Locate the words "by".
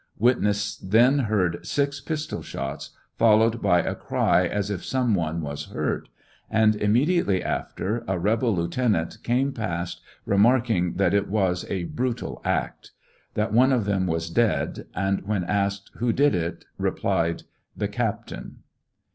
3.61-3.81